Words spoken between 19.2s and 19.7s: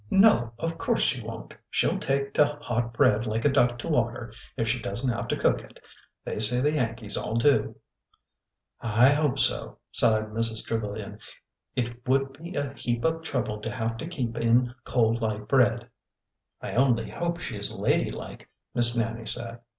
said.